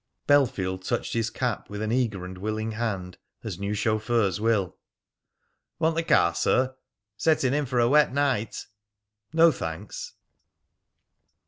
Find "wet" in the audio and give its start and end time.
7.87-8.11